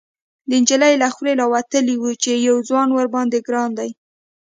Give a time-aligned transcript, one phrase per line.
[0.49, 3.89] ،د نجلۍ له خولې راوتلي و چې يو ځوان ورباندې ګران دی.